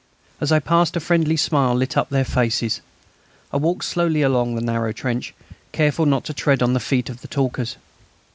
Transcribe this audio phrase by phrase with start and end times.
[0.39, 2.81] As I passed a friendly smile lit up their faces.
[3.53, 5.35] I walked slowly along the narrow trench,
[5.73, 7.77] careful not to tread on the feet of the talkers.